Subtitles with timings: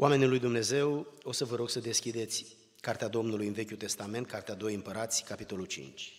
[0.00, 4.54] Oamenii lui Dumnezeu, o să vă rog să deschideți Cartea Domnului în Vechiul Testament, Cartea
[4.54, 6.12] 2 Împărați, capitolul 5.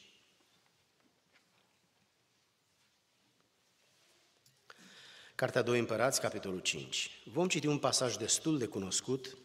[5.36, 7.22] Cartea 2 Împărați, capitolul 5.
[7.26, 9.38] Vom citi un pasaj destul de cunoscut,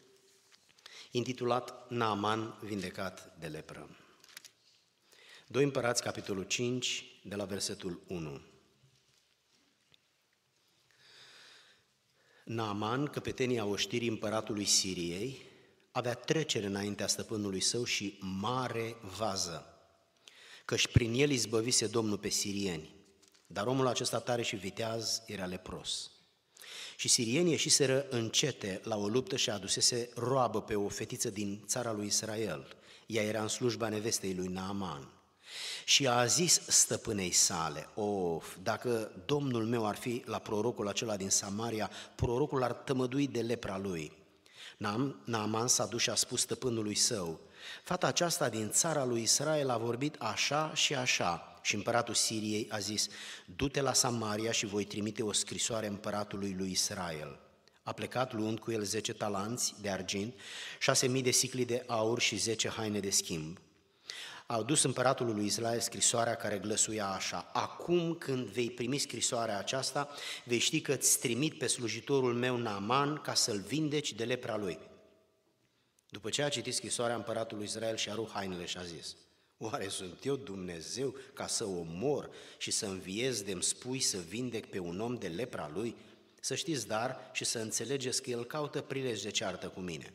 [1.11, 3.97] intitulat Naaman vindecat de lepră.
[5.47, 8.54] 2 Împărați, capitolul 5, de la versetul 1.
[12.45, 15.43] Naaman, căpetenia oștirii împăratului Siriei,
[15.91, 19.67] avea trecere înaintea stăpânului său și mare vază,
[20.65, 22.95] căci prin el izbăvise Domnul pe sirieni.
[23.47, 26.11] Dar omul acesta tare și viteaz era lepros.
[26.97, 31.93] Și sirienii ieșiseră încete la o luptă și adusese roabă pe o fetiță din țara
[31.93, 32.77] lui Israel.
[33.07, 35.13] Ea era în slujba nevestei lui Naaman.
[35.85, 41.31] Și a zis stăpânei sale, of, dacă domnul meu ar fi la prorocul acela din
[41.31, 44.13] Samaria, prorocul ar tămădui de lepra lui.
[45.25, 47.41] Naaman s-a dus și a spus stăpânului său,
[47.83, 51.59] fata aceasta din țara lui Israel a vorbit așa și așa.
[51.63, 53.09] Și împăratul Siriei a zis,
[53.57, 57.39] du-te la Samaria și voi trimite o scrisoare împăratului lui Israel.
[57.83, 60.35] A plecat luând cu el zece talanți de argint,
[60.81, 63.59] șase mii de sicli de aur și zece haine de schimb
[64.47, 70.09] au dus împăratul lui Israel scrisoarea care glăsuia așa, Acum când vei primi scrisoarea aceasta,
[70.45, 74.79] vei ști că îți trimit pe slujitorul meu Naaman ca să-l vindeci de lepra lui.
[76.09, 79.17] După ce a citit scrisoarea împăratului Israel și a rupt hainele și a zis,
[79.59, 84.79] Oare sunt eu Dumnezeu ca să omor și să înviez de-mi spui să vindec pe
[84.79, 85.97] un om de lepra lui?
[86.41, 90.13] Să știți dar și să înțelegeți că el caută prilej de ceartă cu mine.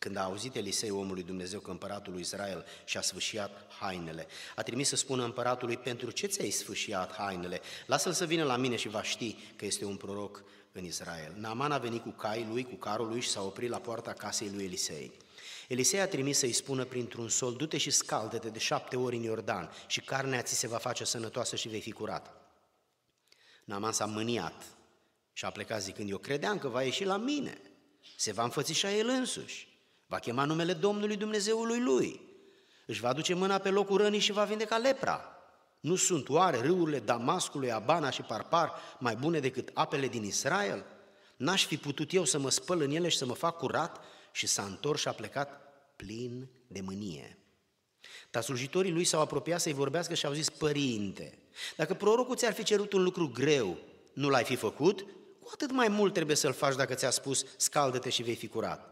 [0.00, 4.88] Când a auzit Elisei omului Dumnezeu că împăratul lui Israel și-a sfâșiat hainele, a trimis
[4.88, 7.60] să spună împăratului, pentru ce ți-ai sfâșiat hainele?
[7.86, 11.34] Lasă-l să vină la mine și va ști că este un proroc în Israel.
[11.36, 14.50] Naaman a venit cu cai lui, cu carul lui și s-a oprit la poarta casei
[14.54, 15.12] lui Elisei.
[15.68, 19.70] Elisei a trimis să-i spună printr-un sol, du-te și scaldă-te de șapte ori în Iordan
[19.86, 22.34] și carnea ți se va face sănătoasă și vei fi curat.
[23.64, 24.64] Naaman s-a mâniat
[25.32, 27.60] și a plecat zicând, eu credeam că va ieși la mine,
[28.16, 29.69] se va înfățișa el însuși.
[30.10, 32.20] Va chema numele Domnului Dumnezeului lui.
[32.86, 35.24] Își va duce mâna pe locul rănii și va vindeca lepra.
[35.80, 40.84] Nu sunt oare râurile Damascului, Abana și Parpar mai bune decât apele din Israel?
[41.36, 44.00] N-aș fi putut eu să mă spăl în ele și să mă fac curat?
[44.32, 45.60] Și s-a întors și a plecat
[45.96, 47.38] plin de mânie.
[48.30, 51.38] Dar slujitorii lui s-au apropiat să-i vorbească și au zis, Părinte,
[51.76, 53.78] dacă prorocul ți-ar fi cerut un lucru greu,
[54.12, 55.00] nu l-ai fi făcut?
[55.40, 58.89] Cu atât mai mult trebuie să-l faci dacă ți-a spus, scaldă-te și vei fi curat.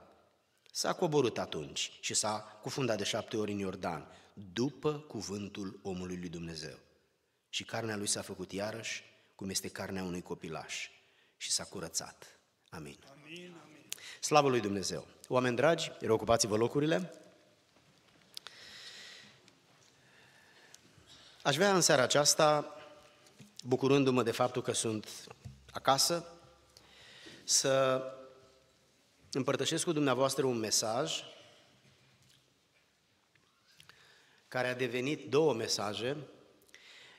[0.73, 4.07] S-a coborât atunci și s-a cufundat de șapte ori în Iordan,
[4.53, 6.79] după cuvântul omului lui Dumnezeu.
[7.49, 10.91] Și carnea lui s-a făcut iarăși, cum este carnea unui copilaș,
[11.37, 12.39] și s-a curățat.
[12.71, 12.99] Amin.
[13.11, 13.89] amin, amin.
[14.21, 15.07] Slavă lui Dumnezeu!
[15.29, 17.13] Oameni dragi, reocupați-vă locurile.
[21.43, 22.75] Aș vrea în seara aceasta,
[23.65, 25.09] bucurându-mă de faptul că sunt
[25.73, 26.27] acasă,
[27.45, 28.03] să
[29.33, 31.23] împărtășesc cu dumneavoastră un mesaj
[34.49, 36.17] care a devenit două mesaje.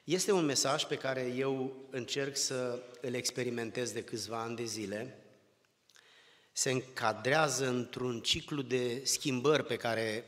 [0.04, 5.24] Este un mesaj pe care eu încerc să îl experimentez de câțiva ani de zile.
[6.52, 10.26] Se încadrează într-un ciclu de schimbări pe care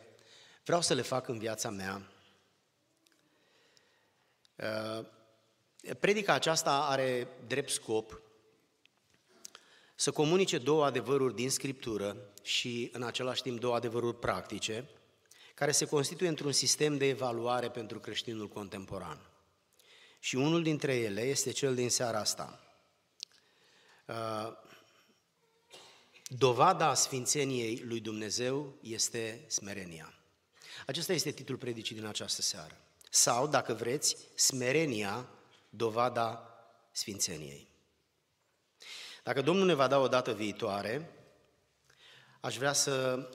[0.64, 2.12] vreau să le fac în viața mea.
[4.56, 5.06] Uh,
[6.00, 8.22] predica aceasta are drept scop
[10.02, 14.90] să comunice două adevăruri din Scriptură și în același timp două adevăruri practice,
[15.54, 19.30] care se constituie într-un sistem de evaluare pentru creștinul contemporan.
[20.20, 22.60] Și unul dintre ele este cel din seara asta.
[24.08, 24.52] Uh,
[26.28, 30.14] dovada sfințeniei lui Dumnezeu este smerenia.
[30.86, 32.78] Acesta este titlul predicii din această seară.
[33.10, 35.30] Sau, dacă vreți, smerenia,
[35.70, 36.56] dovada
[36.92, 37.71] sfințeniei.
[39.24, 41.12] Dacă Domnul ne va da o dată viitoare,
[42.40, 43.28] aș vrea să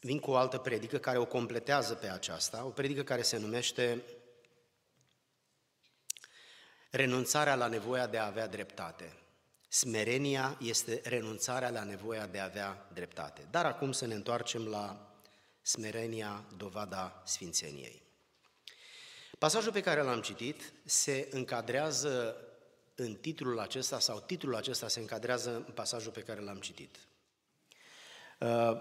[0.00, 4.02] vin cu o altă predică care o completează pe aceasta, o predică care se numește
[6.90, 9.16] renunțarea la nevoia de a avea dreptate.
[9.68, 13.46] Smerenia este renunțarea la nevoia de a avea dreptate.
[13.50, 15.14] Dar acum să ne întoarcem la
[15.62, 18.02] smerenia, dovada sfințeniei.
[19.38, 22.36] Pasajul pe care l-am citit se încadrează
[22.94, 26.96] în titlul acesta sau titlul acesta se încadrează în pasajul pe care l-am citit.
[28.38, 28.72] Uh,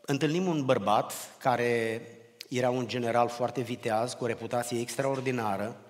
[0.00, 2.02] întâlnim un bărbat care
[2.48, 5.80] era un general foarte viteaz, cu o reputație extraordinară,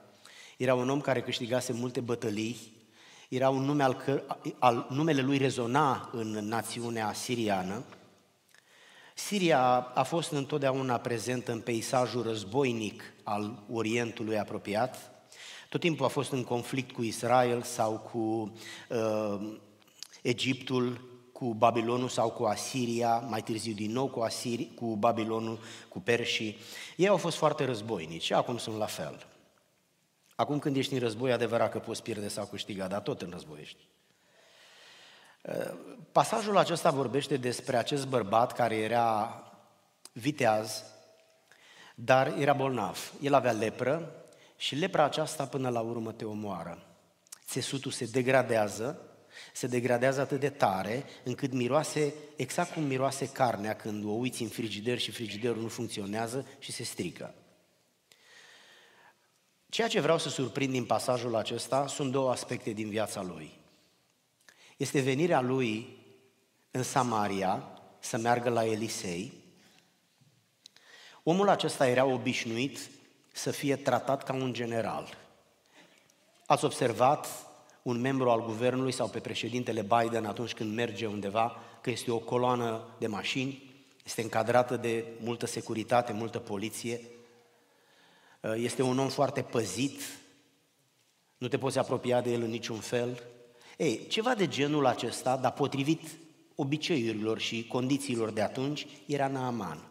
[0.56, 2.76] era un om care câștigase multe bătălii,
[3.28, 4.22] Era un nume al, că,
[4.58, 7.84] al numele lui rezona în națiunea siriană.
[9.14, 9.60] Siria
[9.94, 15.10] a fost întotdeauna prezentă în peisajul războinic al Orientului apropiat.
[15.68, 18.52] Tot timpul a fost în conflict cu Israel sau cu
[18.88, 19.58] uh,
[20.22, 26.00] Egiptul, cu Babilonul sau cu Asiria, mai târziu din nou cu, Asiri, cu Babilonul, cu
[26.00, 26.58] Perșii.
[26.96, 29.26] Ei au fost foarte războinici și acum sunt la fel.
[30.34, 33.58] Acum când ești în război, adevărat că poți pierde sau câștiga, dar tot în război
[33.60, 33.88] ești.
[35.42, 35.74] Uh,
[36.12, 39.42] pasajul acesta vorbește despre acest bărbat care era
[40.12, 40.84] viteaz,
[41.94, 43.12] dar era bolnav.
[43.20, 44.12] El avea lepră
[44.58, 46.86] și lepra aceasta până la urmă te omoară.
[47.46, 49.02] Țesutul se degradează,
[49.52, 54.48] se degradează atât de tare încât miroase exact cum miroase carnea când o uiți în
[54.48, 57.34] frigider și frigiderul nu funcționează și se strică.
[59.68, 63.58] Ceea ce vreau să surprind din pasajul acesta sunt două aspecte din viața lui.
[64.76, 65.96] Este venirea lui
[66.70, 67.68] în Samaria
[67.98, 69.32] să meargă la Elisei.
[71.22, 72.78] Omul acesta era obișnuit
[73.38, 75.16] să fie tratat ca un general.
[76.46, 77.26] Ați observat
[77.82, 82.18] un membru al guvernului sau pe președintele Biden atunci când merge undeva că este o
[82.18, 83.62] coloană de mașini,
[84.04, 87.00] este încadrată de multă securitate, multă poliție,
[88.40, 90.00] Uh, este un om foarte păzit,
[91.38, 93.22] nu te poți apropia de el în niciun fel.
[93.76, 96.00] Ei, ceva de genul acesta, dar potrivit
[96.54, 99.87] obiceiurilor și condițiilor de atunci, era Naaman.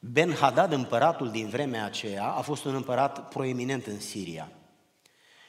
[0.00, 4.52] Ben Hadad, împăratul din vremea aceea, a fost un împărat proeminent în Siria.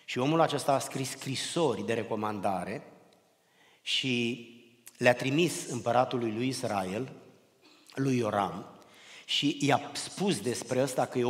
[0.06, 2.84] Și omul acesta a scris scrisori de recomandare
[3.82, 4.48] și
[4.98, 7.12] le-a trimis împăratului lui Israel,
[7.94, 8.66] lui Ioram,
[9.26, 11.30] și i-a spus despre ăsta că e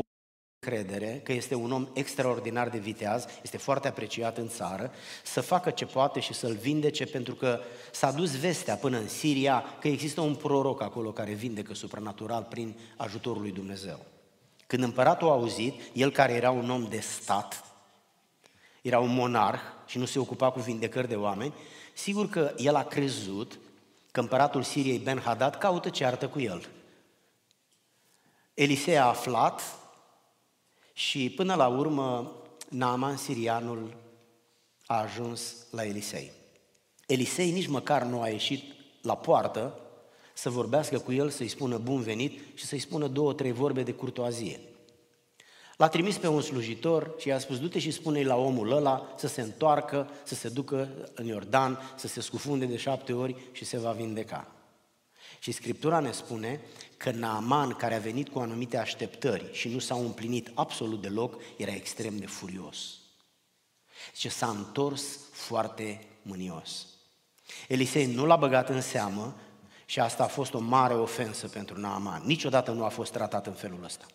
[0.62, 4.92] o credere, că este un om extraordinar de viteaz, este foarte apreciat în țară,
[5.24, 7.60] să facă ce poate și să-l vindece, pentru că
[7.92, 12.78] s-a dus vestea până în Siria că există un proroc acolo care vindecă supranatural prin
[12.98, 14.06] ajutorul lui Dumnezeu.
[14.68, 17.64] Când împăratul a auzit, el care era un om de stat,
[18.82, 21.54] era un monarh și nu se ocupa cu vindecări de oameni,
[21.94, 23.60] sigur că el a crezut
[24.12, 26.70] că împăratul Siriei Ben Hadad caută ceartă cu el.
[28.54, 29.79] Elisei a aflat
[31.00, 32.32] și până la urmă
[32.70, 33.94] Naaman sirianul
[34.86, 36.32] a ajuns la Elisei.
[37.08, 38.64] Elisei nici măcar nu a ieșit
[39.02, 39.80] la poartă
[40.34, 43.92] să vorbească cu el, să-i spună bun venit și să-i spună două, trei vorbe de
[43.94, 44.60] curtoazie.
[45.78, 49.28] L-a trimis pe un slujitor și i-a spus, du-te și spune la omul ăla să
[49.28, 53.78] se întoarcă, să se ducă în Iordan, să se scufunde de șapte ori și se
[53.78, 54.59] va vindeca.
[55.40, 56.62] Și Scriptura ne spune
[56.98, 61.72] că Naaman, care a venit cu anumite așteptări și nu s-au împlinit absolut deloc, era
[61.72, 62.98] extrem de furios.
[64.14, 66.86] Zice, s-a întors foarte mânios.
[67.68, 69.36] Elisei nu l-a băgat în seamă
[69.86, 72.22] și asta a fost o mare ofensă pentru Naaman.
[72.26, 74.06] Niciodată nu a fost tratat în felul ăsta.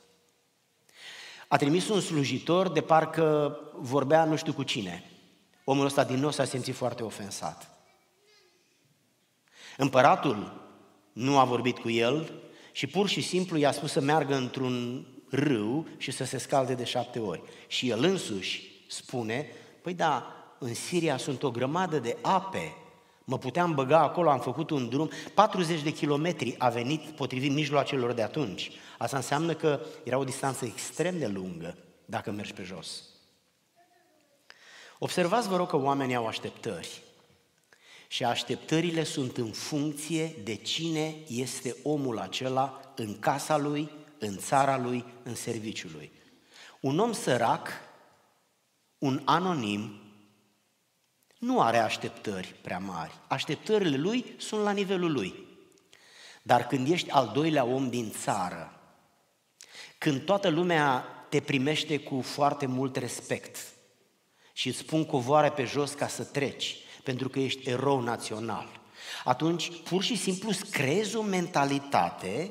[1.48, 5.10] A trimis un slujitor de parcă vorbea nu știu cu cine.
[5.64, 7.70] Omul ăsta din nou s-a simțit foarte ofensat.
[9.76, 10.63] Împăratul
[11.14, 12.32] nu a vorbit cu el
[12.72, 16.84] și pur și simplu i-a spus să meargă într-un râu și să se scalde de
[16.84, 17.42] șapte ori.
[17.66, 19.46] Și el însuși spune,
[19.82, 20.26] păi da,
[20.58, 22.76] în Siria sunt o grămadă de ape,
[23.24, 28.12] mă puteam băga acolo, am făcut un drum, 40 de kilometri a venit potrivit mijloacelor
[28.12, 28.70] de atunci.
[28.98, 33.02] Asta înseamnă că era o distanță extrem de lungă dacă mergi pe jos.
[34.98, 37.02] Observați, vă rog, că oamenii au așteptări.
[38.14, 44.78] Și așteptările sunt în funcție de cine este omul acela în casa lui, în țara
[44.78, 46.12] lui, în serviciul lui.
[46.80, 47.68] Un om sărac,
[48.98, 50.00] un anonim,
[51.38, 53.12] nu are așteptări prea mari.
[53.28, 55.46] Așteptările lui sunt la nivelul lui.
[56.42, 58.80] Dar când ești al doilea om din țară,
[59.98, 63.58] când toată lumea te primește cu foarte mult respect
[64.52, 68.80] și îți pun covoare pe jos ca să treci, pentru că ești erou național.
[69.24, 72.50] Atunci, pur și simplu, îți creezi o mentalitate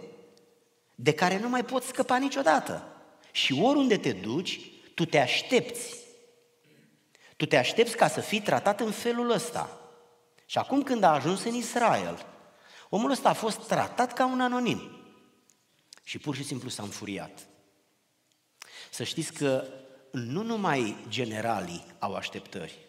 [0.96, 2.88] de care nu mai poți scăpa niciodată.
[3.32, 4.60] Și oriunde te duci,
[4.94, 5.96] tu te aștepți.
[7.38, 9.80] Tu te aștepți ca să fii tratat în felul ăsta.
[10.46, 12.26] Și acum când a ajuns în Israel,
[12.90, 14.98] omul ăsta a fost tratat ca un anonim.
[16.04, 17.48] Și pur și simplu s-a înfuriat.
[18.90, 19.68] Să știți că
[20.12, 22.83] nu numai generalii au așteptări,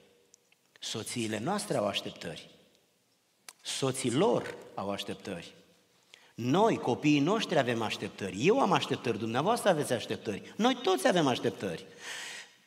[0.84, 2.50] Soțiile noastre au așteptări.
[3.60, 5.54] Soții lor au așteptări.
[6.34, 8.46] Noi, copiii noștri, avem așteptări.
[8.46, 10.54] Eu am așteptări, dumneavoastră aveți așteptări.
[10.56, 11.84] Noi toți avem așteptări.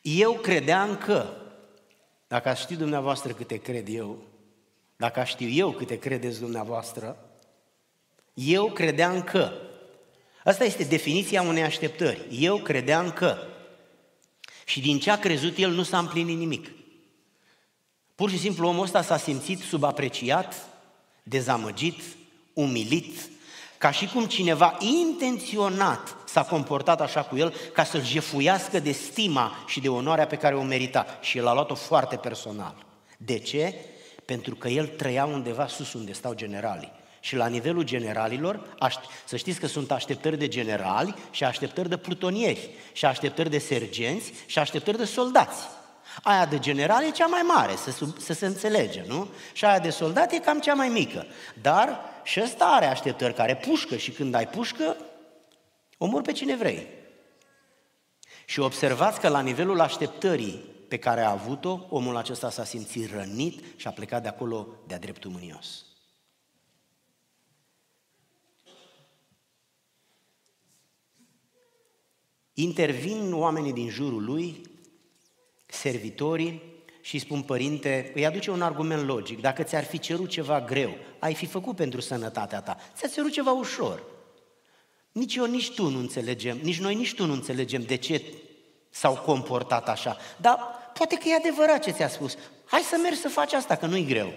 [0.02, 1.32] Eu credeam că
[2.28, 4.22] Dacă aș ști dumneavoastră câte cred eu,
[4.96, 7.30] dacă aș știu eu câte credeți dumneavoastră,
[8.34, 9.52] eu credeam că.
[10.44, 12.26] Asta este definiția unei așteptări.
[12.30, 13.36] Eu credeam că.
[14.64, 16.77] Și din ce a crezut el nu s-a împlinit nimic.
[18.18, 20.54] Pur și simplu omul ăsta s-a simțit subapreciat,
[21.22, 22.02] dezamăgit,
[22.52, 23.30] umilit,
[23.78, 29.64] ca și cum cineva intenționat s-a comportat așa cu el ca să-l jefuiască de stima
[29.66, 31.06] și de onoarea pe care o merita.
[31.20, 32.86] Și el a luat-o foarte personal.
[33.16, 33.74] De ce?
[34.24, 36.92] Pentru că el trăia undeva sus unde stau generalii.
[37.20, 38.76] Și la nivelul generalilor,
[39.24, 44.32] să știți că sunt așteptări de generali și așteptări de plutonieri, și așteptări de sergenți
[44.46, 45.76] și așteptări de soldați.
[46.22, 49.28] Aia de general e cea mai mare, să, să se înțelege, nu?
[49.52, 51.26] Și aia de soldat e cam cea mai mică.
[51.62, 54.96] Dar și ăsta are așteptări, care pușcă și când ai pușcă,
[55.98, 56.86] omor pe cine vrei.
[58.44, 63.64] Și observați că la nivelul așteptării pe care a avut-o, omul acesta s-a simțit rănit
[63.76, 65.84] și a plecat de acolo de-a dreptul mânios.
[72.52, 74.62] Intervin oamenii din jurul lui,
[75.68, 79.40] servitorii, și îi spun, părinte, îi aduce un argument logic.
[79.40, 82.76] Dacă ți-ar fi cerut ceva greu, ai fi făcut pentru sănătatea ta.
[82.96, 84.02] Ți-a cerut ceva ușor.
[85.12, 88.22] Nici eu, nici tu nu înțelegem, nici noi, nici tu nu înțelegem de ce
[88.90, 90.16] s-au comportat așa.
[90.36, 90.58] Dar
[90.94, 92.36] poate că e adevărat ce ți-a spus.
[92.64, 94.32] Hai să mergi să faci asta, că nu-i greu.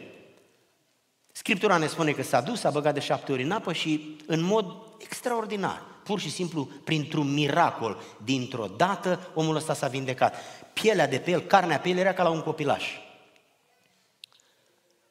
[1.31, 4.41] Scriptura ne spune că s-a dus, s-a băgat de șapte ori în apă și în
[4.41, 4.65] mod
[4.97, 10.36] extraordinar, pur și simplu, printr-un miracol, dintr-o dată, omul ăsta s-a vindecat.
[10.74, 12.86] Pielea de pe el, carnea pe el era ca la un copilaș.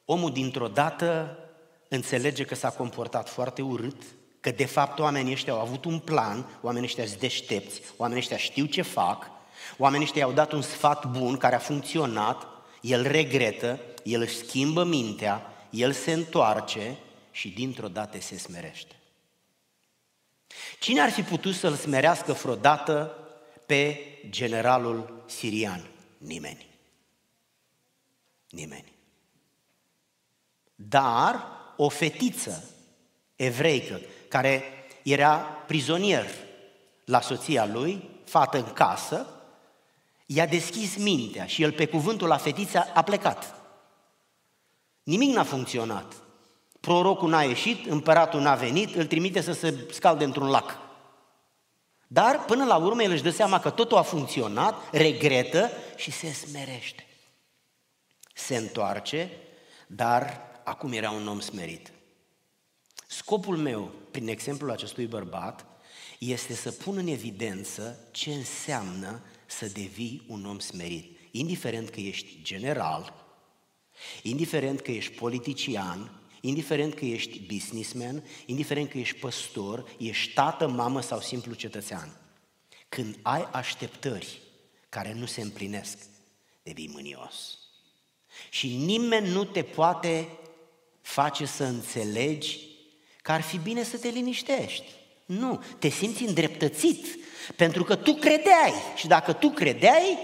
[0.05, 1.37] Omul dintr-o dată
[1.87, 4.03] înțelege că s-a comportat foarte urât,
[4.39, 8.37] că de fapt oamenii ăștia au avut un plan, oamenii ăștia sunt deștepți, oamenii ăștia
[8.37, 9.29] știu ce fac,
[9.77, 12.47] oamenii ăștia i-au dat un sfat bun care a funcționat,
[12.81, 16.97] el regretă, el își schimbă mintea, el se întoarce
[17.31, 19.00] și dintr-o dată se smerește.
[20.81, 23.17] Cine ar fi putut să-l smerească vreodată
[23.65, 25.87] pe generalul sirian?
[26.17, 26.67] Nimeni.
[28.49, 28.93] Nimeni.
[30.75, 31.47] Dar
[31.77, 32.69] o fetiță
[33.35, 34.63] evreică care
[35.03, 36.25] era prizonier
[37.05, 39.27] la soția lui, fată în casă,
[40.25, 43.55] i-a deschis mintea și el pe cuvântul la fetiță a plecat.
[45.03, 46.13] Nimic n-a funcționat.
[46.81, 50.77] Prorocul n-a ieșit, împăratul n-a venit, îl trimite să se scalde într-un lac.
[52.07, 56.31] Dar până la urmă el își dă seama că totul a funcționat, regretă și se
[56.31, 57.05] smerește.
[58.33, 59.31] Se întoarce,
[59.87, 61.91] dar acum era un om smerit.
[63.07, 65.65] Scopul meu, prin exemplul acestui bărbat,
[66.19, 71.17] este să pun în evidență ce înseamnă să devii un om smerit.
[71.31, 73.13] Indiferent că ești general,
[74.23, 81.01] indiferent că ești politician, indiferent că ești businessman, indiferent că ești păstor, ești tată, mamă
[81.01, 82.15] sau simplu cetățean.
[82.89, 84.41] Când ai așteptări
[84.89, 85.97] care nu se împlinesc,
[86.63, 87.57] devii mânios.
[88.49, 90.27] Și nimeni nu te poate
[91.01, 92.59] face să înțelegi
[93.21, 94.85] că ar fi bine să te liniștești.
[95.25, 97.05] Nu, te simți îndreptățit,
[97.55, 100.17] pentru că tu credeai și dacă tu credeai,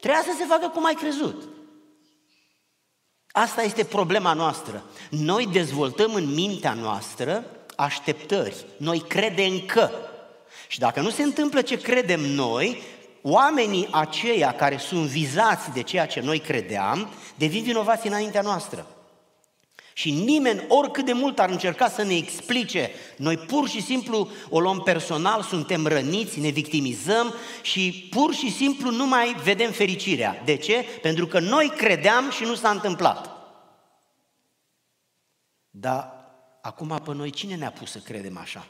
[0.00, 1.57] trebuia să se facă cum ai crezut.
[3.32, 4.82] Asta este problema noastră.
[5.10, 7.44] Noi dezvoltăm în mintea noastră
[7.76, 8.64] așteptări.
[8.76, 9.90] Noi credem că.
[10.68, 12.82] Și dacă nu se întâmplă ce credem noi,
[13.22, 18.86] oamenii aceia care sunt vizați de ceea ce noi credeam, devin vinovați înaintea noastră.
[19.98, 24.60] Și nimeni, oricât de mult ar încerca să ne explice, noi pur și simplu o
[24.60, 30.42] luăm personal, suntem răniți, ne victimizăm și pur și simplu nu mai vedem fericirea.
[30.44, 30.84] De ce?
[31.02, 33.30] Pentru că noi credeam și nu s-a întâmplat.
[35.70, 36.12] Dar
[36.62, 38.66] acum pe noi cine ne-a pus să credem așa?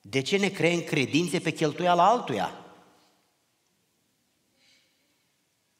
[0.00, 2.61] De ce ne creăm credințe pe cheltuiala altuia?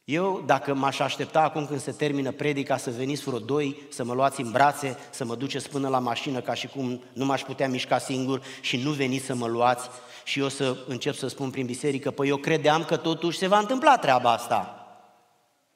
[0.04, 4.14] Eu, dacă m-aș aștepta acum când se termină predica să veniți vreo doi, să mă
[4.14, 7.68] luați în brațe, să mă duceți până la mașină ca și cum nu m-aș putea
[7.68, 9.88] mișca singur și nu veniți să mă luați
[10.24, 13.58] și eu să încep să spun prin biserică, păi eu credeam că totuși se va
[13.58, 14.86] întâmpla treaba asta.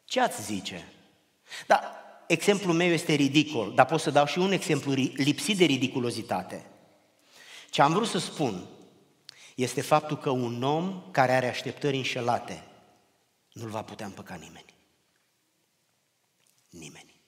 [0.04, 0.92] Ce ați zice?
[1.66, 1.80] Dar
[2.26, 6.66] exemplul meu este ridicol, dar pot să dau și un exemplu lipsit de ridiculozitate.
[7.71, 8.66] Ce am vrut să spun
[9.54, 12.64] este faptul că un om care are așteptări înșelate,
[13.57, 14.75] nu-l va putea împăca nimeni.
[16.71, 17.21] Nimeni.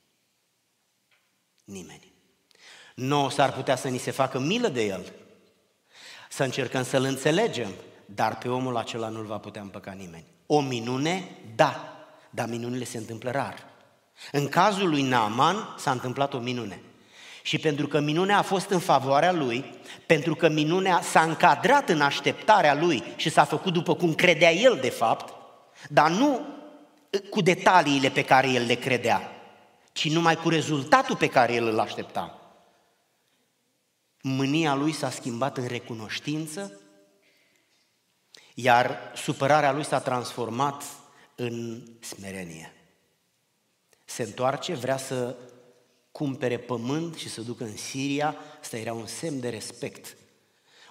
[1.65, 2.13] Nimeni.
[2.95, 5.13] Nu s-ar putea să ni se facă milă de el,
[6.29, 7.71] să încercăm să-l înțelegem,
[8.05, 10.25] dar pe omul acela nu-l va putea împăca nimeni.
[10.47, 11.97] O minune, da,
[12.31, 13.67] dar minunile se întâmplă rar.
[14.33, 16.81] În cazul lui Naaman s-a întâmplat o minune.
[17.43, 22.01] Și pentru că minunea a fost în favoarea lui, pentru că minunea s-a încadrat în
[22.01, 25.38] așteptarea lui și s-a făcut după cum credea el de fapt,
[25.89, 26.41] dar nu
[27.31, 29.33] cu detaliile pe care el le credea,
[29.93, 32.39] ci numai cu rezultatul pe care el îl aștepta.
[34.23, 36.81] Mânia lui s-a schimbat în recunoștință,
[38.55, 40.85] iar supărarea lui s-a transformat
[41.35, 42.73] în smerenie.
[44.05, 45.37] Se întoarce, vrea să
[46.13, 50.17] cumpere pământ și să ducă în Siria, asta era un semn de respect.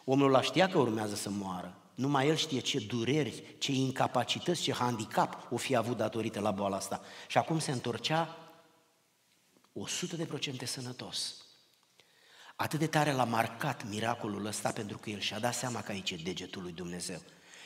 [0.05, 1.77] Omul ăla știa că urmează să moară.
[1.97, 6.75] Numai el știe ce dureri, ce incapacități, ce handicap o fi avut datorită la boala
[6.75, 7.01] asta.
[7.27, 8.37] Și acum se întorcea
[9.73, 11.35] 100 de procente sănătos.
[12.55, 16.11] Atât de tare l-a marcat miracolul ăsta pentru că el și-a dat seama că aici
[16.11, 17.19] e degetul lui Dumnezeu.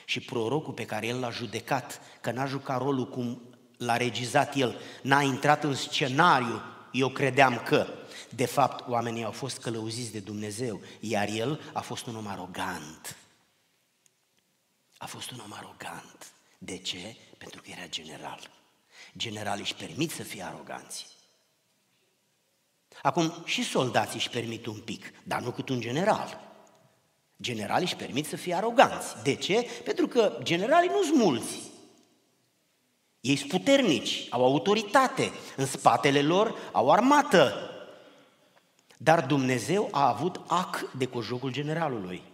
[0.05, 3.41] Și prorocul pe care el l-a judecat, că n-a jucat rolul cum
[3.77, 6.61] l-a regizat el, n-a intrat în scenariu,
[6.91, 7.87] eu credeam că,
[8.29, 13.20] de fapt, oamenii au fost călăuziți de Dumnezeu, iar el a fost un om arogant.
[15.01, 16.31] A fost un om arogant.
[16.57, 17.15] De ce?
[17.37, 18.49] Pentru că era general.
[19.17, 21.07] Generalii își permit să fie aroganți.
[23.01, 26.41] Acum, și soldații își permit un pic, dar nu cât un general.
[27.41, 29.23] Generalii își permit să fie aroganți.
[29.23, 29.67] De ce?
[29.83, 31.59] Pentru că generalii nu sunt mulți.
[33.19, 37.69] Ei sunt puternici, au autoritate, în spatele lor au armată.
[38.97, 42.30] Dar Dumnezeu a avut ac de cojocul generalului.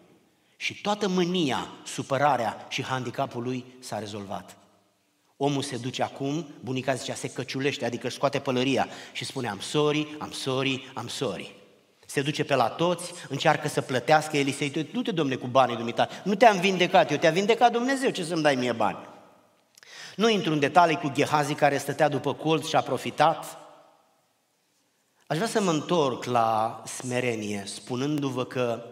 [0.57, 4.57] Și toată mânia, supărarea și handicapul lui s-a rezolvat.
[5.37, 10.15] Omul se duce acum, bunica zicea, se căciulește, adică scoate pălăria și spune am sorry,
[10.19, 11.55] am sorry, am sorry.
[12.05, 15.75] Se duce pe la toți, încearcă să plătească, el îi se du-te domne cu banii
[15.75, 18.97] dumita, nu te-am vindecat, eu te-a vindecat Dumnezeu, ce să-mi dai mie bani?
[20.15, 23.57] Nu intru în detalii cu Gehazi care stătea după colț și a profitat.
[25.27, 28.83] Aș vrea să mă întorc la smerenie, spunându-vă că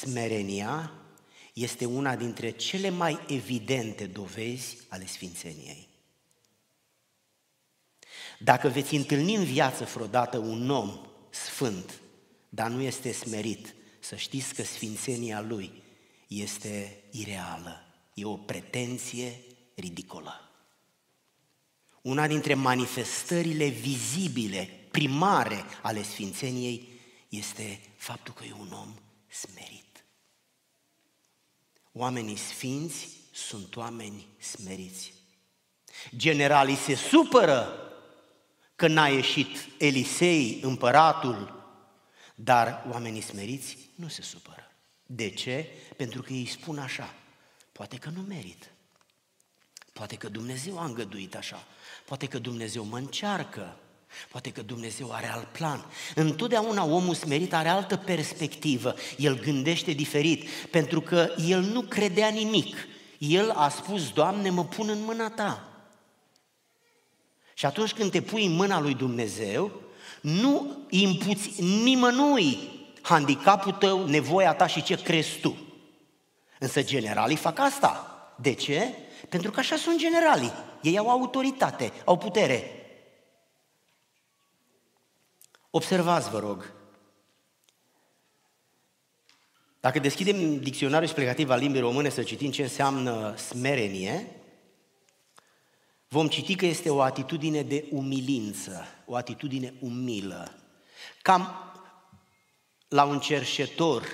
[0.00, 0.92] smerenia
[1.52, 5.88] este una dintre cele mai evidente dovezi ale sfințeniei.
[8.38, 12.00] Dacă veți întâlni în viață vreodată un om sfânt,
[12.48, 15.82] dar nu este smerit, să știți că sfințenia lui
[16.26, 19.40] este ireală, e o pretenție
[19.74, 20.40] ridicolă.
[22.02, 26.88] Una dintre manifestările vizibile, primare ale sfințeniei
[27.28, 28.94] este faptul că e un om
[29.28, 29.85] smerit.
[31.98, 35.12] Oamenii sfinți sunt oameni smeriți.
[36.16, 37.68] Generalii se supără
[38.74, 41.64] că n-a ieșit Elisei, împăratul,
[42.34, 44.72] dar oamenii smeriți nu se supără.
[45.06, 45.68] De ce?
[45.96, 47.14] Pentru că ei spun așa,
[47.72, 48.70] poate că nu merit.
[49.92, 51.66] Poate că Dumnezeu a îngăduit așa.
[52.04, 53.76] Poate că Dumnezeu mă încearcă.
[54.30, 55.86] Poate că Dumnezeu are alt plan.
[56.14, 58.94] Întotdeauna omul smerit are altă perspectivă.
[59.16, 62.76] El gândește diferit, pentru că el nu credea nimic.
[63.18, 65.68] El a spus, Doamne, mă pun în mâna Ta.
[67.54, 69.80] Și atunci când te pui în mâna lui Dumnezeu,
[70.20, 72.58] nu impuți nimănui
[73.02, 75.56] handicapul tău, nevoia ta și ce crezi tu.
[76.58, 78.10] Însă generalii fac asta.
[78.40, 78.94] De ce?
[79.28, 80.52] Pentru că așa sunt generalii.
[80.82, 82.70] Ei au autoritate, au putere.
[85.76, 86.72] Observați, vă rog.
[89.80, 94.26] Dacă deschidem dicționarul explicativ al limbii române să citim ce înseamnă smerenie,
[96.08, 100.54] vom citi că este o atitudine de umilință, o atitudine umilă.
[101.22, 101.48] Cam
[102.88, 104.06] la un cerșetor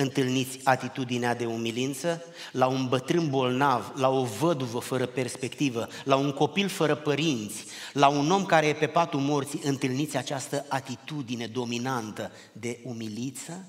[0.00, 6.32] întâlniți atitudinea de umilință, la un bătrân bolnav, la o văduvă fără perspectivă, la un
[6.32, 12.32] copil fără părinți, la un om care e pe patul morții, întâlniți această atitudine dominantă
[12.52, 13.64] de umiliță?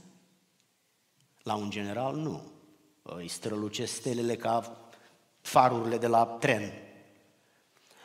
[1.44, 2.52] La un general, nu.
[3.02, 4.78] Îi strălucesc stelele ca
[5.42, 6.72] farurile de la tren.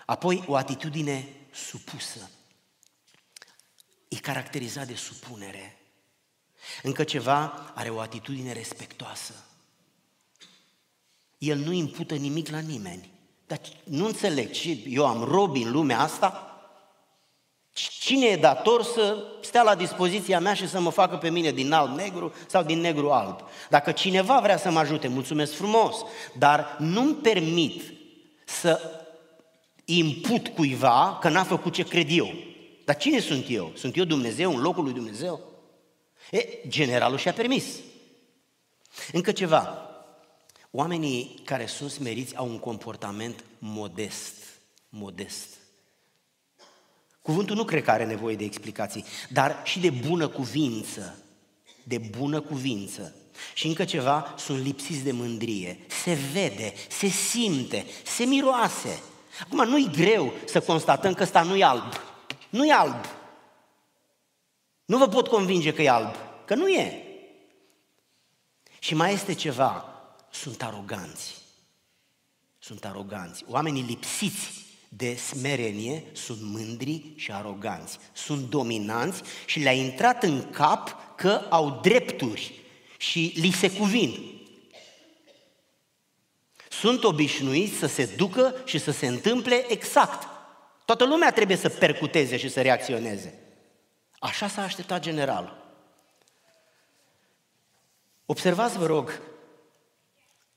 [0.07, 2.31] Apoi o atitudine supusă.
[4.09, 5.86] E caracterizat de supunere.
[6.83, 9.33] Încă ceva, are o atitudine respectoasă.
[11.39, 13.11] El nu impută nimic la nimeni.
[13.47, 16.41] Dar nu înțeleg, și eu am robi în lumea asta?
[18.01, 21.73] Cine e dator să stea la dispoziția mea și să mă facă pe mine din
[21.73, 23.41] alb negru sau din negru alb?
[23.71, 25.97] Dacă cineva vrea să mă ajute, mulțumesc frumos,
[26.39, 27.83] dar nu-mi permit
[28.45, 28.81] să
[29.85, 32.35] imput cuiva că n-a făcut ce cred eu.
[32.85, 33.73] Dar cine sunt eu?
[33.75, 35.41] Sunt eu Dumnezeu în locul lui Dumnezeu?
[36.31, 37.65] E, generalul și-a permis.
[39.12, 39.91] Încă ceva.
[40.71, 44.35] Oamenii care sunt smeriți au un comportament modest.
[44.89, 45.49] modest.
[47.23, 51.19] Cuvântul nu cred că are nevoie de explicații, dar și de bună cuvință.
[51.83, 53.15] De bună cuvință.
[53.55, 55.79] Și încă ceva, sunt lipsiți de mândrie.
[56.03, 59.03] Se vede, se simte, se miroase.
[59.41, 61.93] Acum nu-i greu să constatăm că ăsta nu-i alb.
[62.51, 63.05] Nu-i alb.
[64.87, 67.03] Nu vă pot convinge că e alb, că nu e.
[68.79, 69.85] Și mai este ceva,
[70.31, 71.35] sunt aroganți.
[72.59, 73.44] Sunt aroganți.
[73.49, 77.99] Oamenii lipsiți de smerenie sunt mândri și aroganți.
[78.12, 82.53] Sunt dominanți și le-a intrat în cap că au drepturi
[82.99, 84.40] și li se cuvin.
[86.68, 90.29] Sunt obișnuiți să se ducă și să se întâmple exact.
[90.85, 93.46] Toată lumea trebuie să percuteze și să reacționeze.
[94.19, 95.65] Așa s-a așteptat general.
[98.27, 99.21] Observați, vă rog,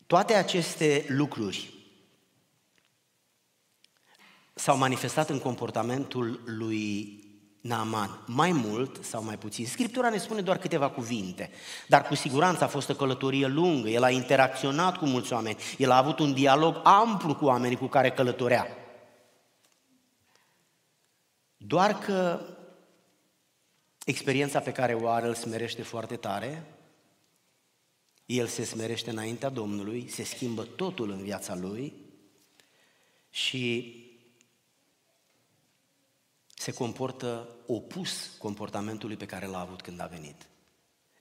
[0.08, 1.74] toate aceste lucruri
[4.54, 7.18] s-au manifestat în comportamentul lui
[7.62, 9.66] Naaman, mai mult sau mai puțin.
[9.66, 11.52] Scriptura ne spune doar câteva cuvinte,
[11.88, 15.92] dar cu siguranță a fost o călătorie lungă, el a interacționat cu mulți oameni, el
[15.92, 18.68] a avut un dialog amplu cu oamenii cu care călătorea.
[21.58, 22.42] Doar că
[24.10, 26.66] experiența pe care o are îl smerește foarte tare,
[28.26, 31.94] el se smerește înaintea Domnului, se schimbă totul în viața lui
[33.30, 33.96] și
[36.48, 40.48] se comportă opus comportamentului pe care l-a avut când a venit.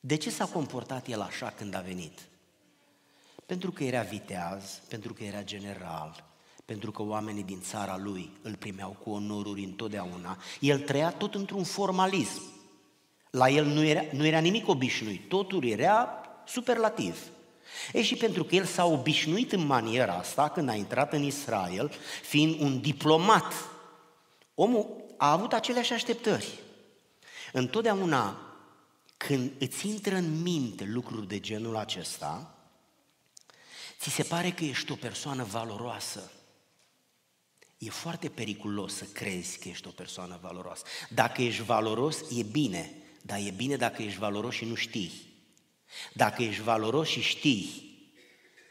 [0.00, 2.28] De ce s-a comportat el așa când a venit?
[3.46, 6.24] Pentru că era viteaz, pentru că era general,
[6.64, 10.38] pentru că oamenii din țara lui îl primeau cu onoruri întotdeauna.
[10.60, 12.56] El trăia tot într-un formalism.
[13.30, 17.18] La el nu era, nu era nimic obișnuit, totul era superlativ.
[17.92, 21.92] Ei și pentru că el s-a obișnuit în maniera asta când a intrat în Israel,
[22.22, 23.52] fiind un diplomat,
[24.54, 26.58] omul a avut aceleași așteptări.
[27.52, 28.42] Întotdeauna
[29.16, 32.54] când îți intră în minte lucruri de genul acesta,
[33.98, 36.32] ți se pare că ești o persoană valoroasă.
[37.78, 40.84] E foarte periculos să crezi că ești o persoană valoroasă.
[41.08, 42.92] Dacă ești valoros, e bine,
[43.28, 45.12] dar e bine dacă ești valoros și nu știi.
[46.12, 47.68] Dacă ești valoros și știi,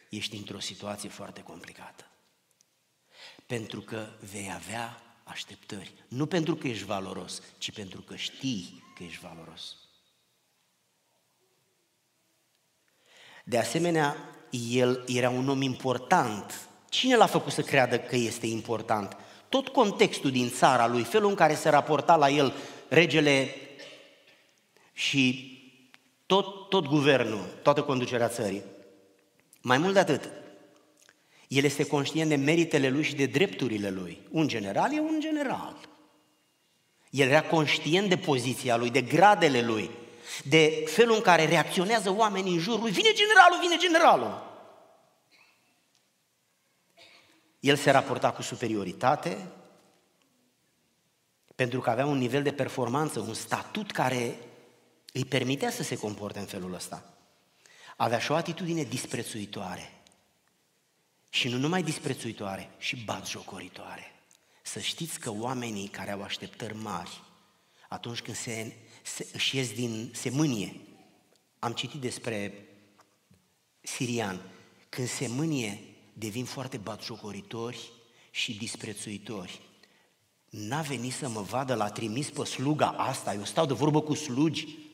[0.10, 2.06] ești într-o situație foarte complicată.
[3.46, 5.94] Pentru că vei avea așteptări.
[6.08, 9.76] Nu pentru că ești valoros, ci pentru că știi că ești valoros.
[13.44, 14.16] De asemenea,
[14.70, 16.70] el era un om important.
[16.90, 19.18] Cine l-a făcut să creadă că este important?
[19.50, 22.54] Tot contextul din țara lui, felul în care se raporta la el
[22.88, 23.62] regele
[24.98, 25.58] și
[26.26, 28.64] tot, tot guvernul, toată conducerea țării.
[29.62, 30.30] Mai mult de atât,
[31.48, 34.22] el este conștient de meritele lui și de drepturile lui.
[34.32, 35.76] Un general e un general.
[37.10, 39.90] El era conștient de poziția lui, de gradele lui,
[40.44, 42.92] de felul în care reacționează oamenii în jurul lui.
[42.92, 44.46] Vine generalul, vine generalul!
[47.60, 49.48] El se raporta cu superioritate,
[51.56, 54.40] pentru că avea un nivel de performanță, un statut care
[55.18, 57.14] îi permitea să se comporte în felul ăsta.
[57.96, 59.92] Avea și o atitudine disprețuitoare.
[61.30, 64.12] Și nu numai disprețuitoare, și batjocoritoare.
[64.64, 67.22] Să știți că oamenii care au așteptări mari,
[67.90, 70.76] atunci când se, se își ies din, se mânie,
[71.60, 72.66] am citit despre
[73.82, 74.42] sirian,
[74.90, 75.80] când se mânie,
[76.14, 77.92] devin foarte batjocoritori
[78.32, 79.62] și disprețuitori.
[80.50, 84.14] N-a venit să mă vadă, la trimis pe sluga asta, eu stau de vorbă cu
[84.14, 84.86] slugi.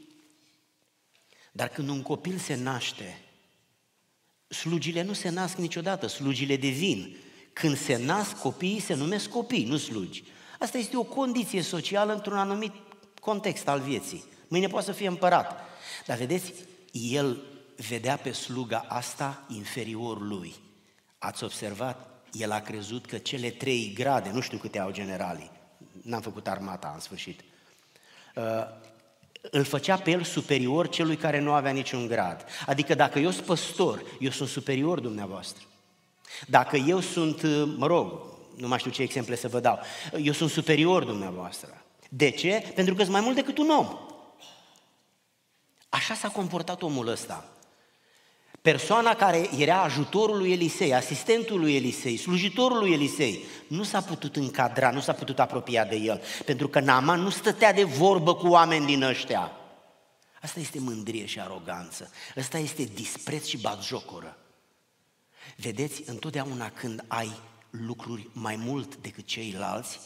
[1.55, 3.23] Dar când un copil se naște,
[4.53, 7.17] Slugile nu se nasc niciodată, slugile devin.
[7.53, 10.23] Când se nasc copiii, se numesc copii, nu slugi.
[10.59, 12.73] Asta este o condiție socială într-un anumit
[13.19, 14.23] context al vieții.
[14.47, 15.59] Mâine poate să fie împărat.
[16.05, 16.53] Dar vedeți,
[16.91, 17.41] el
[17.87, 20.53] vedea pe sluga asta inferior lui.
[21.17, 22.25] Ați observat?
[22.31, 25.51] El a crezut că cele trei grade, nu știu câte au generalii,
[26.01, 27.39] n-am făcut armata în sfârșit,
[28.35, 28.43] uh,
[29.51, 32.45] îl făcea pe el superior celui care nu avea niciun grad.
[32.65, 35.63] Adică dacă eu sunt păstor, eu sunt superior dumneavoastră.
[36.47, 37.41] Dacă eu sunt,
[37.77, 38.21] mă rog,
[38.55, 39.79] nu mai știu ce exemple să vă dau,
[40.21, 41.83] eu sunt superior dumneavoastră.
[42.09, 42.71] De ce?
[42.75, 43.97] Pentru că sunt mai mult decât un om.
[45.89, 47.52] Așa s-a comportat omul ăsta.
[48.63, 54.35] Persoana care era ajutorul lui Elisei, asistentul lui Elisei, slujitorul lui Elisei, nu s-a putut
[54.35, 58.47] încadra, nu s-a putut apropia de el, pentru că Naaman nu stătea de vorbă cu
[58.47, 59.51] oameni din ăștia.
[60.41, 64.37] Asta este mândrie și aroganță, asta este dispreț și batjocoră.
[65.55, 67.31] Vedeți, întotdeauna când ai
[67.69, 69.99] lucruri mai mult decât ceilalți,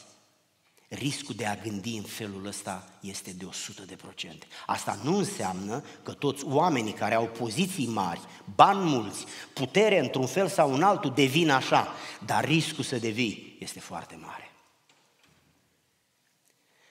[0.88, 4.46] riscul de a gândi în felul ăsta este de 100 de procente.
[4.66, 8.20] Asta nu înseamnă că toți oamenii care au poziții mari,
[8.54, 11.88] bani mulți, putere într-un fel sau în altul devin așa,
[12.24, 14.52] dar riscul să devii este foarte mare.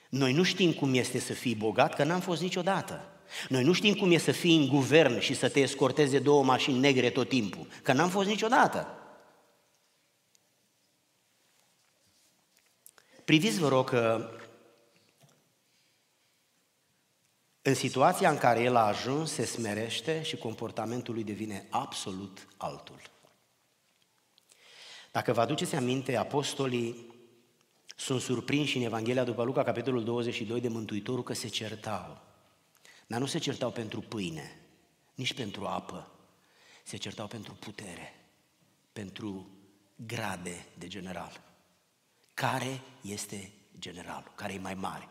[0.09, 3.11] Noi nu știm cum este să fii bogat, că n-am fost niciodată.
[3.49, 6.79] Noi nu știm cum e să fii în guvern și să te escorteze două mașini
[6.79, 8.87] negre tot timpul, că n-am fost niciodată.
[13.27, 14.29] Priviți, vă rog, că
[17.61, 23.01] în situația în care el a ajuns, se smerește și comportamentul lui devine absolut altul.
[25.11, 27.13] Dacă vă aduceți aminte, apostolii
[27.95, 32.21] sunt surprinși în Evanghelia după Luca, capitolul 22, de Mântuitorul că se certau.
[33.07, 34.59] Dar nu se certau pentru pâine,
[35.15, 36.11] nici pentru apă.
[36.83, 38.25] Se certau pentru putere,
[38.93, 39.49] pentru
[39.95, 41.46] grade de general.
[42.37, 44.31] Care este generalul?
[44.35, 45.09] Care e mai mare?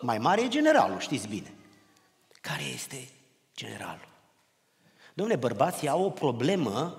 [0.00, 1.54] Mai mare e generalul, știți bine.
[2.40, 3.08] Care este
[3.56, 4.08] generalul?
[5.14, 6.96] Domnule, bărbații au o problemă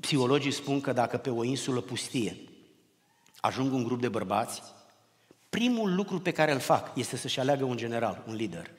[0.00, 2.36] Psihologii spun că dacă pe o insulă pustie
[3.40, 4.62] ajung un grup de bărbați,
[5.50, 8.70] primul lucru pe care îl fac este să-și aleagă un general, un lider,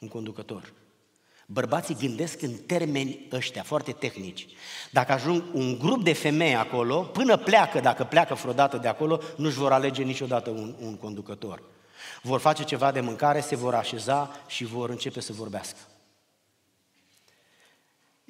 [0.00, 0.72] un conducător.
[1.46, 4.46] Bărbații gândesc în termeni ăștia, foarte tehnici.
[4.90, 9.56] Dacă ajung un grup de femei acolo, până pleacă, dacă pleacă vreodată de acolo, nu-și
[9.56, 11.62] vor alege niciodată un, un conducător.
[12.22, 15.78] Vor face ceva de mâncare, se vor așeza și vor începe să vorbească.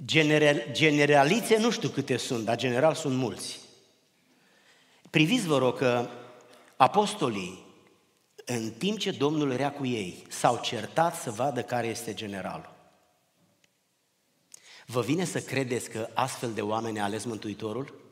[0.05, 3.59] General, generalițe nu știu câte sunt, dar general sunt mulți.
[5.11, 6.09] Priviți, vă rog, că
[6.77, 7.65] apostolii,
[8.45, 12.76] în timp ce Domnul era cu ei, s-au certat să vadă care este generalul.
[14.87, 18.05] Vă vine să credeți că astfel de oameni a ales Mântuitorul?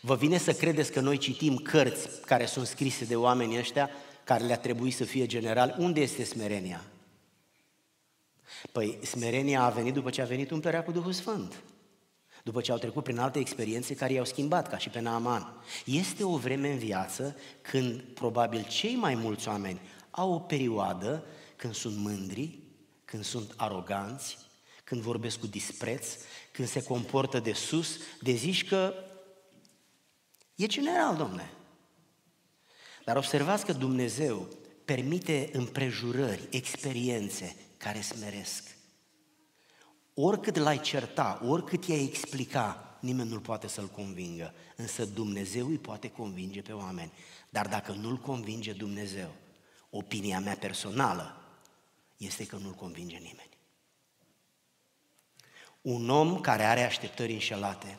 [0.00, 3.90] Vă vine să credeți că noi citim cărți care sunt scrise de oamenii ăștia,
[4.24, 5.74] care le-a trebuit să fie general?
[5.78, 6.84] Unde este smerenia?
[8.72, 11.62] Păi smerenia a venit după ce a venit umplerea cu Duhul Sfânt.
[12.42, 15.62] După ce au trecut prin alte experiențe care i-au schimbat, ca și pe Naaman.
[15.84, 21.24] Este o vreme în viață când probabil cei mai mulți oameni au o perioadă
[21.56, 22.58] când sunt mândri,
[23.04, 24.38] când sunt aroganți,
[24.88, 26.06] când vorbesc cu dispreț,
[26.52, 28.94] când se comportă de sus, de zici că
[30.54, 31.50] e general, domne.
[33.04, 34.48] Dar observați că Dumnezeu
[34.84, 38.76] permite împrejurări, experiențe, care smeresc.
[40.14, 44.54] Oricât l-ai certa, oricât i-ai explica, nimeni nu poate să-l convingă.
[44.76, 47.12] Însă Dumnezeu îi poate convinge pe oameni.
[47.50, 49.34] Dar dacă nu-l convinge Dumnezeu,
[49.90, 51.42] opinia mea personală
[52.16, 53.47] este că nu-l convinge nimeni.
[55.88, 57.98] Un om care are așteptări înșelate,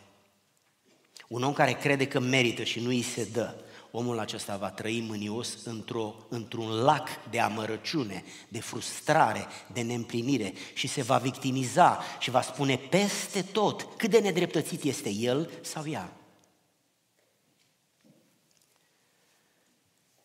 [1.27, 3.55] un om care crede că merită și nu îi se dă,
[3.91, 10.87] omul acesta va trăi mânios într-o, într-un lac de amărăciune, de frustrare, de neîmplinire și
[10.87, 16.13] se va victimiza și va spune peste tot cât de nedreptățit este el sau ea.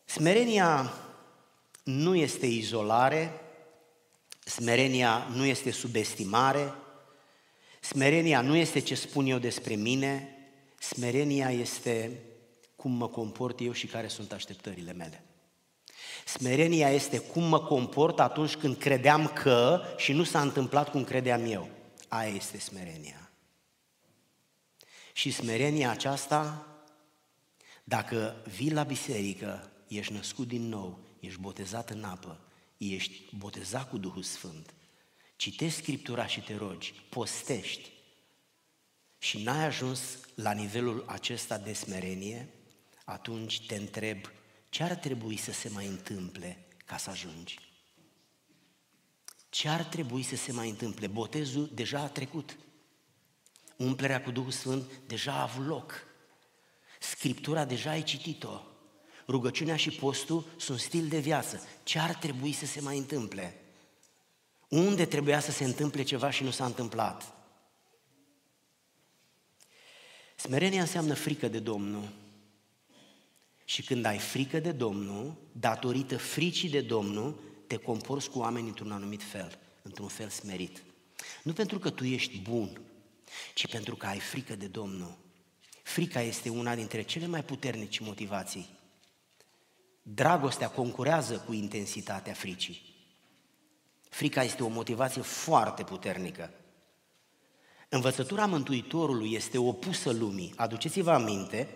[0.05, 0.93] Smerenia
[1.83, 3.41] nu este izolare,
[4.45, 6.75] smerenia nu este subestimare,
[7.85, 10.37] smerenia nu este ce spun eu despre mine,
[10.79, 12.21] smerenia este
[12.77, 15.25] cum mă comport eu și care sunt așteptările mele.
[16.25, 21.51] Smerenia este cum mă comport atunci când credeam că și nu s-a întâmplat cum credeam
[21.51, 21.69] eu.
[22.09, 23.31] Aia este smerenia.
[25.13, 26.67] Și smerenia aceasta,
[27.85, 32.41] dacă vii la biserică, ești născut din nou, ești botezat în apă,
[32.77, 34.75] ești botezat cu Duhul Sfânt,
[35.37, 37.93] citești Scriptura și te rogi, postești
[39.19, 42.49] și n-ai ajuns la nivelul acesta de smerenie,
[43.05, 44.19] atunci te întreb
[44.69, 47.59] ce ar trebui să se mai întâmple ca să ajungi?
[49.49, 51.07] Ce ar trebui să se mai întâmple?
[51.07, 52.57] Botezul deja a trecut.
[53.77, 56.07] Umplerea cu Duhul Sfânt deja a avut loc.
[57.01, 58.61] Scriptura deja ai citit-o.
[59.29, 61.61] Rugăciunea și postul sunt stil de viață.
[61.83, 63.64] Ce ar trebui să se mai întâmple?
[64.75, 67.35] Unde trebuia să se întâmple ceva și nu s-a întâmplat?
[70.37, 72.09] Smerenia înseamnă frică de Domnul.
[73.65, 78.93] Și când ai frică de Domnul, datorită fricii de Domnul, te comporți cu oameni într-un
[78.93, 80.83] anumit fel, într-un fel smerit.
[81.43, 82.81] Nu pentru că tu ești bun,
[83.55, 85.17] ci pentru că ai frică de Domnul.
[85.83, 88.79] Frica este una dintre cele mai puternici motivații.
[90.03, 92.94] Dragostea concurează cu intensitatea fricii.
[94.15, 96.51] Frica este o motivație foarte puternică.
[97.89, 100.53] Învățătura Mântuitorului este opusă lumii.
[100.57, 101.69] Aduceți-vă aminte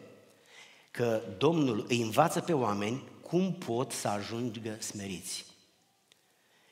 [0.90, 5.44] că Domnul îi învață pe oameni cum pot să ajungă smeriți.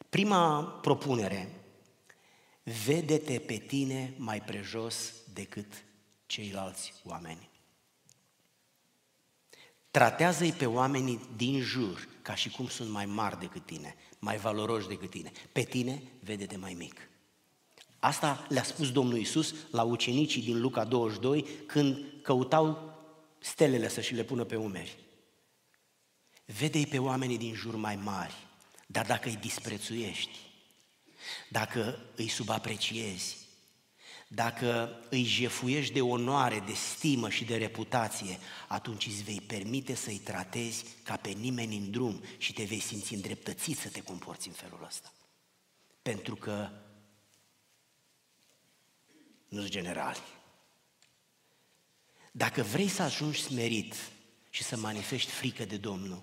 [0.08, 1.64] Prima propunere,
[2.84, 5.84] vede-te pe tine mai prejos decât
[6.26, 7.50] ceilalți oameni.
[9.90, 14.88] Tratează-i pe oamenii din jur ca și cum sunt mai mari decât tine, mai valoroși
[14.88, 15.32] decât tine.
[15.52, 17.08] Pe tine, vede-te mai mic.
[17.98, 22.94] Asta le-a spus Domnul Isus la ucenicii din Luca 22 când căutau
[23.38, 24.98] stelele să și le pună pe umeri.
[26.44, 28.34] Vede-i pe oamenii din jur mai mari,
[28.86, 30.38] dar dacă îi disprețuiești,
[31.48, 33.45] dacă îi subapreciezi,
[34.28, 40.18] dacă îi jefuiești de onoare, de stimă și de reputație, atunci îți vei permite să-i
[40.18, 44.54] tratezi ca pe nimeni în drum și te vei simți îndreptățit să te comporți în
[44.54, 45.12] felul ăsta.
[46.02, 46.70] Pentru că
[49.48, 50.18] nu sunt generali.
[52.32, 53.94] Dacă vrei să ajungi smerit
[54.50, 56.22] și să manifesti frică de Domnul,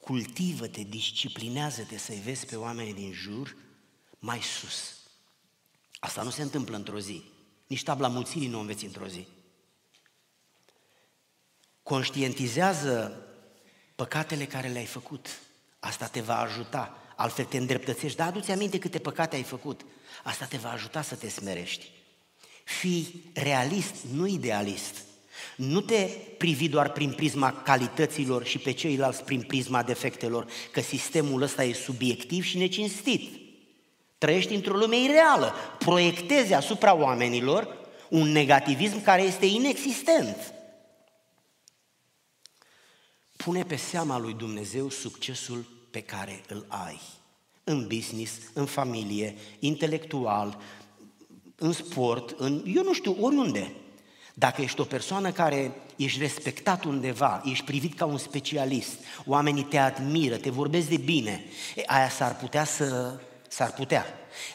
[0.00, 3.56] cultivă-te, disciplinează-te să-i vezi pe oamenii din jur
[4.18, 4.99] mai sus.
[6.00, 7.22] Asta nu se întâmplă într-o zi.
[7.66, 9.26] Nici tabla mulțirii nu o înveți într-o zi.
[11.82, 13.26] Conștientizează
[13.94, 15.28] păcatele care le-ai făcut.
[15.78, 16.98] Asta te va ajuta.
[17.16, 18.16] Altfel te îndreptățești.
[18.16, 19.84] Dar adu-ți aminte câte păcate ai făcut.
[20.22, 21.90] Asta te va ajuta să te smerești.
[22.64, 24.94] Fii realist, nu idealist.
[25.56, 26.08] Nu te
[26.38, 31.72] privi doar prin prisma calităților și pe ceilalți prin prisma defectelor, că sistemul ăsta e
[31.72, 33.39] subiectiv și necinstit.
[34.20, 37.76] Trăiești într-o lume ireală, proiectezi asupra oamenilor
[38.08, 40.54] un negativism care este inexistent.
[43.36, 47.00] Pune pe seama lui Dumnezeu succesul pe care îl ai.
[47.64, 50.58] În business, în familie, intelectual,
[51.56, 53.72] în sport, în, eu nu știu, oriunde.
[54.34, 59.76] Dacă ești o persoană care ești respectat undeva, ești privit ca un specialist, oamenii te
[59.76, 61.44] admiră, te vorbesc de bine,
[61.76, 63.20] e, aia s-ar putea să...
[63.50, 64.04] s-ar putea.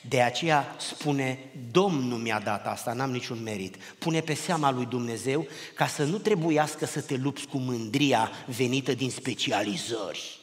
[0.02, 3.76] De aceea spune, Domnul mi-a dat asta, n-am niciun merit.
[3.76, 8.94] Pune pe seama lui Dumnezeu ca să nu trebuiască să te lupți cu mândria venită
[8.94, 10.40] din specializări.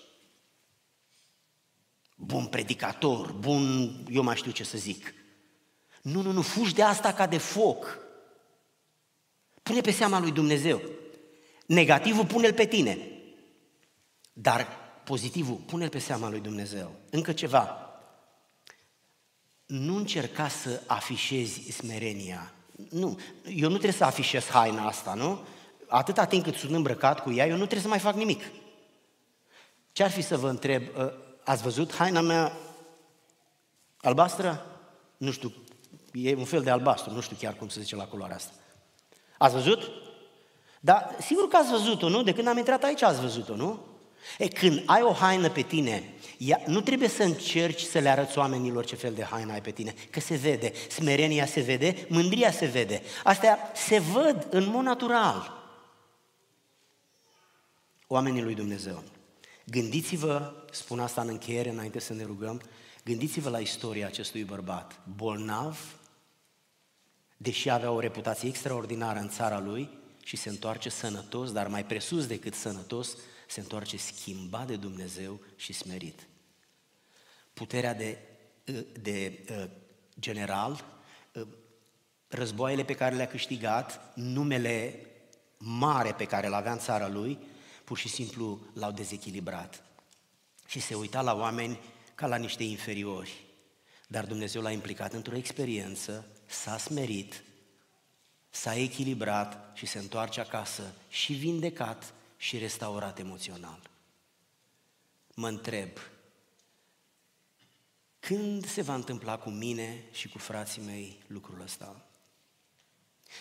[2.17, 5.15] Bun predicator, bun, eu mai știu ce să zic.
[6.03, 7.99] Nu, nu, nu, fugi de asta ca de foc.
[9.63, 10.83] Pune pe seama lui Dumnezeu.
[11.67, 12.99] Negativul pune-l pe tine.
[14.33, 14.67] Dar
[15.05, 16.95] pozitivul pune-l pe seama lui Dumnezeu.
[17.11, 17.92] Încă ceva.
[19.73, 22.53] Nu încerca să afișezi smerenia.
[22.91, 25.39] Nu, eu nu trebuie să afișez haina asta, nu?
[25.89, 28.43] Atâta timp cât sunt îmbrăcat cu ea, eu nu trebuie să mai fac nimic.
[29.93, 31.13] Ce ar fi să vă întreb, ă,
[31.45, 32.53] ați văzut haina mea
[34.01, 34.67] albastră?
[35.17, 35.53] Nu știu
[36.13, 38.53] E un fel de albastru, nu știu chiar cum se zice la culoarea asta.
[39.39, 39.91] Ați văzut?
[40.81, 42.23] Dar sigur că ați văzut-o, nu?
[42.23, 43.92] De când am intrat aici ați văzut-o, nu?
[44.39, 48.39] E, când ai o haină pe tine, ea, nu trebuie să încerci să le arăți
[48.39, 52.51] oamenilor ce fel de haină ai pe tine, că se vede, smerenia se vede, mândria
[52.51, 53.03] se vede.
[53.25, 55.61] Astea se văd în mod natural.
[58.07, 59.03] Oamenii lui Dumnezeu,
[59.65, 62.63] gândiți-vă, spun asta în încheiere înainte să ne rugăm,
[63.05, 65.99] gândiți-vă la istoria acestui bărbat, bolnav,
[67.37, 69.89] deși avea o reputație extraordinară în țara lui
[70.25, 73.17] și se întoarce sănătos, dar mai presus decât sănătos,
[73.53, 76.27] se întoarce schimbat de Dumnezeu și smerit.
[77.53, 78.19] Puterea de,
[79.01, 79.71] de uh,
[80.21, 80.85] general,
[81.33, 81.47] uh,
[82.29, 85.07] războaiele pe care le-a câștigat, numele
[85.59, 87.39] mare pe care îl avea în țara lui,
[87.85, 89.85] pur și simplu l-au dezechilibrat.
[90.67, 91.81] Și se uita la oameni
[92.15, 93.45] ca la niște inferiori.
[94.09, 97.43] Dar Dumnezeu l-a implicat într-o experiență s-a smerit,
[98.51, 103.91] s-a echilibrat și se întoarce acasă și vindecat și restaurat emoțional.
[105.35, 105.91] Mă întreb,
[108.21, 112.07] când se va întâmpla cu mine și cu frații mei lucrul ăsta?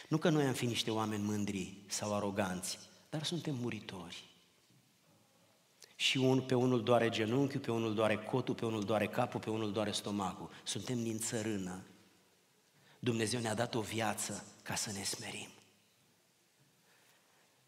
[0.07, 4.23] Nu că noi am fi niște oameni mândri sau aroganți, dar suntem muritori.
[5.95, 9.49] Și un, pe unul doare genunchiul, pe unul doare cotul, pe unul doare capul, pe
[9.49, 10.49] unul doare stomacul.
[10.63, 11.83] Suntem din țărână.
[12.99, 15.49] Dumnezeu ne-a dat o viață ca să ne smerim.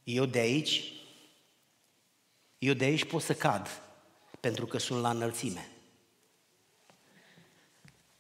[0.03, 1.03] Eu de aici,
[2.64, 3.82] eu de aici pot să cad,
[4.39, 5.70] pentru că sunt la înălțime.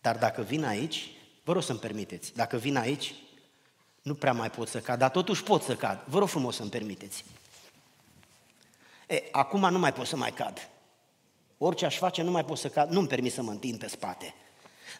[0.01, 1.09] Dar dacă vin aici,
[1.43, 3.13] vă rog să-mi permiteți, dacă vin aici,
[4.01, 6.03] nu prea mai pot să cad, dar totuși pot să cad.
[6.05, 7.23] Vă rog frumos să-mi permiteți.
[9.07, 10.69] E, acum nu mai pot să mai cad.
[11.57, 14.33] Orice aș face, nu mai pot să cad, nu-mi permit să mă întind pe spate.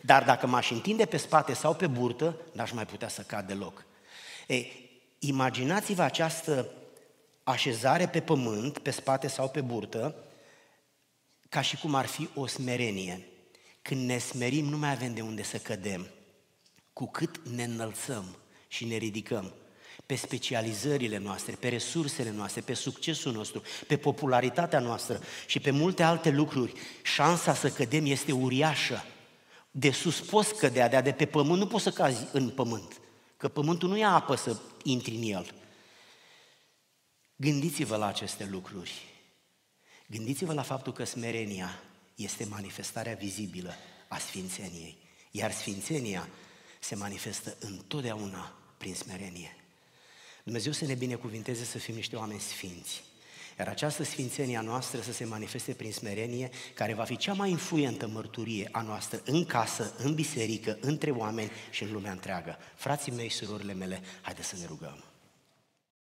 [0.02, 3.86] Dar dacă m-aș întinde pe spate sau pe burtă, n-aș mai putea să cad deloc.
[4.48, 4.90] Ei,
[5.20, 6.72] imaginați-vă această
[7.44, 10.16] așezare pe pământ, pe spate sau pe burtă,
[11.50, 13.28] ca și cum ar fi o smerenie.
[13.82, 16.08] Când ne smerim, nu mai avem de unde să cădem.
[16.94, 18.36] Cu cât ne înălțăm
[18.68, 19.54] și ne ridicăm
[20.06, 26.04] pe specializările noastre, pe resursele noastre, pe succesul nostru, pe popularitatea noastră și pe multe
[26.04, 26.74] alte lucruri,
[27.04, 29.06] șansa să cădem este uriașă.
[29.72, 33.02] De sus poți cădea, de, de pe pământ nu poți să cazi în pământ,
[33.38, 35.54] că pământul nu e apă să intri în el.
[37.36, 38.92] Gândiți-vă la aceste lucruri.
[40.08, 41.82] Gândiți-vă la faptul că smerenia
[42.16, 43.74] este manifestarea vizibilă
[44.08, 44.98] a sfințeniei,
[45.32, 46.30] iar sfințenia
[46.80, 49.56] se manifestă întotdeauna prin smerenie.
[50.44, 53.04] Dumnezeu să ne binecuvinteze să fim niște oameni sfinți.
[53.58, 57.50] Iar această sfințenie a noastră să se manifeste prin smerenie, care va fi cea mai
[57.50, 62.58] influentă mărturie a noastră în casă, în biserică, între oameni și în lumea întreagă.
[62.76, 65.13] Frații mei, surorile mele, haideți să ne rugăm.